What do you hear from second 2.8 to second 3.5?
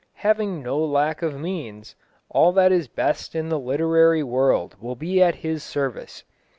best in